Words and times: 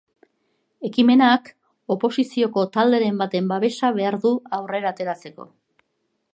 Ekimenak 0.87 1.51
oposizioko 1.97 2.65
talderen 2.77 3.21
baten 3.21 3.53
babesa 3.55 3.93
behar 4.01 4.21
du 4.27 4.35
aurrera 4.61 4.95
ateratzeko. 4.97 5.51